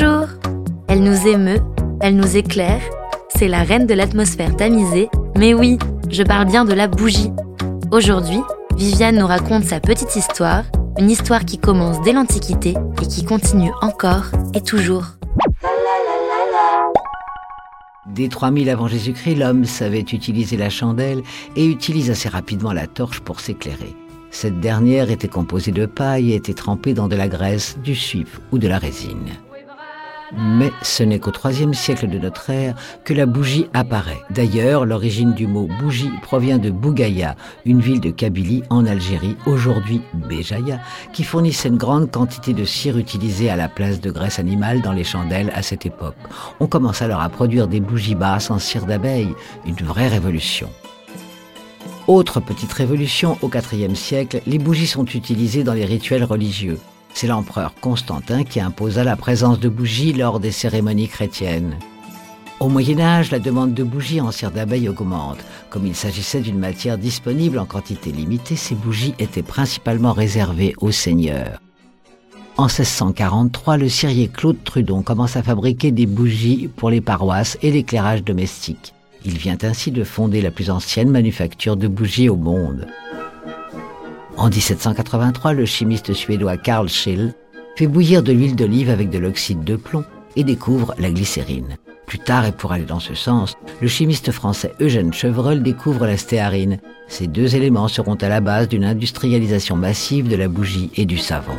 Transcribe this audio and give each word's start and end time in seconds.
Bonjour 0.00 0.28
Elle 0.88 1.02
nous 1.02 1.28
émeut, 1.28 1.60
elle 2.00 2.16
nous 2.16 2.36
éclaire, 2.36 2.80
c'est 3.36 3.48
la 3.48 3.62
reine 3.62 3.86
de 3.86 3.92
l'atmosphère 3.92 4.56
tamisée, 4.56 5.10
mais 5.36 5.52
oui, 5.52 5.78
je 6.08 6.22
parle 6.22 6.46
bien 6.46 6.64
de 6.64 6.72
la 6.72 6.88
bougie. 6.88 7.30
Aujourd'hui, 7.90 8.40
Viviane 8.76 9.18
nous 9.18 9.26
raconte 9.26 9.64
sa 9.64 9.78
petite 9.78 10.16
histoire, 10.16 10.64
une 10.98 11.10
histoire 11.10 11.44
qui 11.44 11.58
commence 11.58 12.00
dès 12.02 12.12
l'Antiquité 12.12 12.74
et 13.02 13.06
qui 13.06 13.24
continue 13.26 13.72
encore 13.82 14.24
et 14.54 14.62
toujours. 14.62 15.04
Dès 18.06 18.28
3000 18.28 18.70
avant 18.70 18.88
Jésus-Christ, 18.88 19.34
l'homme 19.34 19.66
savait 19.66 20.00
utiliser 20.00 20.56
la 20.56 20.70
chandelle 20.70 21.22
et 21.56 21.66
utilise 21.66 22.10
assez 22.10 22.30
rapidement 22.30 22.72
la 22.72 22.86
torche 22.86 23.20
pour 23.20 23.40
s'éclairer. 23.40 23.94
Cette 24.30 24.60
dernière 24.60 25.10
était 25.10 25.28
composée 25.28 25.72
de 25.72 25.84
paille 25.84 26.32
et 26.32 26.36
était 26.36 26.54
trempée 26.54 26.94
dans 26.94 27.08
de 27.08 27.16
la 27.16 27.28
graisse, 27.28 27.76
du 27.84 27.94
suif 27.94 28.40
ou 28.50 28.58
de 28.58 28.68
la 28.68 28.78
résine. 28.78 29.28
Mais 30.36 30.72
ce 30.82 31.02
n'est 31.02 31.18
qu'au 31.18 31.32
IIIe 31.32 31.74
siècle 31.74 32.08
de 32.08 32.18
notre 32.18 32.50
ère 32.50 32.74
que 33.04 33.14
la 33.14 33.26
bougie 33.26 33.66
apparaît. 33.74 34.20
D'ailleurs, 34.30 34.86
l'origine 34.86 35.34
du 35.34 35.46
mot 35.46 35.68
bougie 35.80 36.10
provient 36.22 36.58
de 36.58 36.70
Bougaya, 36.70 37.36
une 37.64 37.80
ville 37.80 38.00
de 38.00 38.10
Kabylie 38.10 38.62
en 38.70 38.86
Algérie, 38.86 39.36
aujourd'hui 39.46 40.02
Béjaïa, 40.14 40.80
qui 41.12 41.24
fournissait 41.24 41.68
une 41.68 41.76
grande 41.76 42.10
quantité 42.10 42.52
de 42.52 42.64
cire 42.64 42.98
utilisée 42.98 43.50
à 43.50 43.56
la 43.56 43.68
place 43.68 44.00
de 44.00 44.10
graisse 44.10 44.38
animale 44.38 44.82
dans 44.82 44.92
les 44.92 45.04
chandelles 45.04 45.52
à 45.54 45.62
cette 45.62 45.86
époque. 45.86 46.16
On 46.60 46.66
commence 46.66 47.02
alors 47.02 47.20
à 47.20 47.28
produire 47.28 47.68
des 47.68 47.80
bougies 47.80 48.14
basses 48.14 48.50
en 48.50 48.58
cire 48.58 48.86
d'abeille, 48.86 49.34
une 49.66 49.74
vraie 49.86 50.08
révolution. 50.08 50.68
Autre 52.06 52.40
petite 52.40 52.72
révolution, 52.72 53.38
au 53.42 53.48
IVe 53.48 53.94
siècle, 53.94 54.40
les 54.46 54.58
bougies 54.58 54.86
sont 54.86 55.04
utilisées 55.04 55.64
dans 55.64 55.74
les 55.74 55.84
rituels 55.84 56.24
religieux. 56.24 56.78
C'est 57.14 57.26
l'empereur 57.26 57.74
Constantin 57.80 58.44
qui 58.44 58.60
imposa 58.60 59.04
la 59.04 59.16
présence 59.16 59.60
de 59.60 59.68
bougies 59.68 60.12
lors 60.12 60.40
des 60.40 60.52
cérémonies 60.52 61.08
chrétiennes. 61.08 61.78
Au 62.60 62.68
Moyen 62.68 63.00
Âge, 63.00 63.30
la 63.30 63.38
demande 63.38 63.72
de 63.72 63.82
bougies 63.82 64.20
en 64.20 64.30
cire 64.30 64.50
d'abeille 64.50 64.88
augmente. 64.88 65.38
Comme 65.70 65.86
il 65.86 65.94
s'agissait 65.94 66.40
d'une 66.40 66.58
matière 66.58 66.98
disponible 66.98 67.58
en 67.58 67.64
quantité 67.64 68.12
limitée, 68.12 68.56
ces 68.56 68.74
bougies 68.74 69.14
étaient 69.18 69.42
principalement 69.42 70.12
réservées 70.12 70.74
aux 70.78 70.90
seigneurs. 70.90 71.58
En 72.58 72.64
1643, 72.64 73.78
le 73.78 73.88
cirier 73.88 74.28
Claude 74.28 74.62
Trudon 74.62 75.00
commence 75.00 75.36
à 75.36 75.42
fabriquer 75.42 75.92
des 75.92 76.04
bougies 76.04 76.68
pour 76.76 76.90
les 76.90 77.00
paroisses 77.00 77.56
et 77.62 77.70
l'éclairage 77.70 78.22
domestique. 78.22 78.92
Il 79.24 79.38
vient 79.38 79.56
ainsi 79.62 79.90
de 79.90 80.04
fonder 80.04 80.42
la 80.42 80.50
plus 80.50 80.68
ancienne 80.68 81.10
manufacture 81.10 81.78
de 81.78 81.88
bougies 81.88 82.28
au 82.28 82.36
monde. 82.36 82.86
En 84.40 84.48
1783, 84.48 85.52
le 85.52 85.66
chimiste 85.66 86.14
suédois 86.14 86.56
Carl 86.56 86.88
Schill 86.88 87.34
fait 87.76 87.86
bouillir 87.86 88.22
de 88.22 88.32
l'huile 88.32 88.56
d'olive 88.56 88.88
avec 88.88 89.10
de 89.10 89.18
l'oxyde 89.18 89.64
de 89.64 89.76
plomb 89.76 90.02
et 90.34 90.44
découvre 90.44 90.94
la 90.98 91.10
glycérine. 91.10 91.76
Plus 92.06 92.20
tard, 92.20 92.46
et 92.46 92.52
pour 92.52 92.72
aller 92.72 92.86
dans 92.86 93.00
ce 93.00 93.14
sens, 93.14 93.58
le 93.82 93.86
chimiste 93.86 94.32
français 94.32 94.72
Eugène 94.80 95.12
Chevreul 95.12 95.62
découvre 95.62 96.06
la 96.06 96.16
stéarine. 96.16 96.78
Ces 97.06 97.26
deux 97.26 97.54
éléments 97.54 97.88
seront 97.88 98.14
à 98.14 98.30
la 98.30 98.40
base 98.40 98.66
d'une 98.68 98.86
industrialisation 98.86 99.76
massive 99.76 100.26
de 100.26 100.36
la 100.36 100.48
bougie 100.48 100.90
et 100.96 101.04
du 101.04 101.18
savon. 101.18 101.58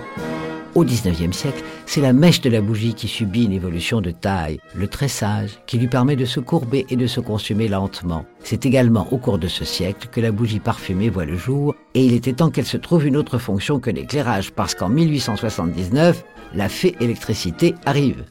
Au 0.74 0.86
XIXe 0.86 1.36
siècle, 1.36 1.64
c'est 1.86 2.00
la 2.00 2.14
mèche 2.14 2.40
de 2.40 2.50
la 2.50 2.62
bougie 2.62 2.94
qui 2.94 3.10
subit 3.10 3.44
une 3.44 3.52
évolution 3.52 4.00
de 4.00 4.12
taille, 4.12 4.60
le 4.74 4.88
tressage, 4.88 5.60
qui 5.68 5.78
lui 5.78 5.88
permet 5.88 6.16
de 6.16 6.24
se 6.24 6.40
courber 6.40 6.86
et 6.90 6.96
de 6.96 7.08
se 7.08 7.20
consumer 7.20 7.68
lentement. 7.68 8.26
C'est 8.42 8.66
également 8.66 9.12
au 9.12 9.18
cours 9.18 9.38
de 9.38 9.50
ce 9.50 9.66
siècle 9.66 10.08
que 10.10 10.22
la 10.22 10.32
bougie 10.32 10.62
parfumée 10.62 11.10
voit 11.10 11.26
le 11.26 11.36
jour, 11.36 11.76
et 11.94 12.06
il 12.06 12.14
était 12.14 12.32
temps 12.32 12.50
qu'elle 12.50 12.66
se 12.66 12.78
trouve 12.78 13.06
une 13.06 13.18
autre 13.18 13.38
fonction 13.38 13.80
que 13.80 13.90
l'éclairage, 13.90 14.52
parce 14.52 14.74
qu'en 14.74 14.88
1879, 14.88 16.24
la 16.54 16.70
fée 16.70 16.96
électricité 17.02 17.76
arrive. 17.86 18.24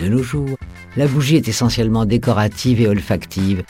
De 0.00 0.06
nos 0.06 0.22
jours, 0.22 0.56
la 0.96 1.08
bougie 1.08 1.36
est 1.36 1.48
essentiellement 1.48 2.04
décorative 2.04 2.80
et 2.80 2.86
olfactive. 2.86 3.64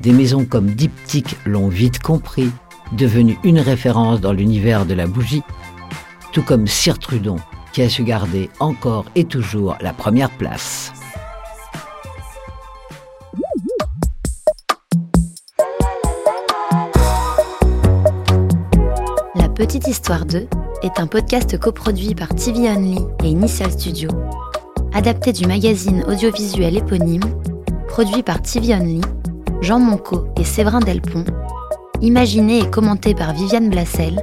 Des 0.00 0.12
maisons 0.12 0.46
comme 0.46 0.70
Diptyque 0.70 1.36
l'ont 1.44 1.68
vite 1.68 1.98
compris, 1.98 2.50
devenue 2.92 3.38
une 3.44 3.60
référence 3.60 4.20
dans 4.22 4.32
l'univers 4.32 4.86
de 4.86 4.94
la 4.94 5.06
bougie 5.06 5.42
tout 6.32 6.42
comme 6.42 6.66
Sir 6.66 6.98
Trudon, 6.98 7.36
qui 7.72 7.82
a 7.82 7.88
su 7.88 8.04
garder 8.04 8.50
encore 8.60 9.04
et 9.14 9.24
toujours 9.24 9.76
la 9.80 9.92
première 9.92 10.30
place. 10.30 10.92
La 19.34 19.48
Petite 19.48 19.88
Histoire 19.88 20.24
2 20.24 20.48
est 20.82 20.98
un 20.98 21.06
podcast 21.06 21.58
coproduit 21.58 22.14
par 22.14 22.28
TV 22.34 22.68
Only 22.68 22.98
et 23.22 23.28
Initial 23.28 23.70
Studio, 23.70 24.10
adapté 24.94 25.32
du 25.32 25.46
magazine 25.46 26.04
audiovisuel 26.08 26.76
éponyme, 26.76 27.22
produit 27.88 28.22
par 28.22 28.40
TV 28.40 28.74
Only, 28.74 29.00
Jean 29.60 29.78
Monco 29.78 30.26
et 30.38 30.44
Séverin 30.44 30.80
Delpont, 30.80 31.24
imaginé 32.00 32.60
et 32.60 32.70
commenté 32.70 33.14
par 33.14 33.34
Viviane 33.34 33.68
Blassel 33.68 34.22